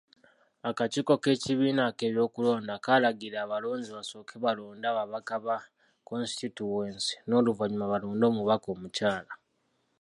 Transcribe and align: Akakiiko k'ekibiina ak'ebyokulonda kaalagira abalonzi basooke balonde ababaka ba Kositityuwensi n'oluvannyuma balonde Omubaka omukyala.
Akakiiko 0.69 1.13
k'ekibiina 1.23 1.81
ak'ebyokulonda 1.89 2.73
kaalagira 2.85 3.37
abalonzi 3.41 3.89
basooke 3.97 4.35
balonde 4.43 4.85
ababaka 4.89 5.35
ba 5.45 5.57
Kositityuwensi 6.07 7.15
n'oluvannyuma 7.27 7.85
balonde 7.93 8.23
Omubaka 8.27 8.67
omukyala. 8.75 9.31